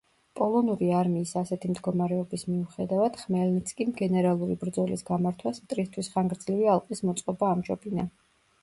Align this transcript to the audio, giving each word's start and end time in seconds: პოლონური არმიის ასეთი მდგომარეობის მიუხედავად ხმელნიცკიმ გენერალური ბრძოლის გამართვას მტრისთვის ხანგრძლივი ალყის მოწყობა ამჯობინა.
პოლონური 0.37 0.87
არმიის 0.99 1.33
ასეთი 1.41 1.69
მდგომარეობის 1.73 2.45
მიუხედავად 2.53 3.19
ხმელნიცკიმ 3.25 3.93
გენერალური 4.01 4.57
ბრძოლის 4.65 5.07
გამართვას 5.13 5.65
მტრისთვის 5.69 6.15
ხანგრძლივი 6.17 6.69
ალყის 6.77 7.09
მოწყობა 7.11 7.55
ამჯობინა. 7.57 8.11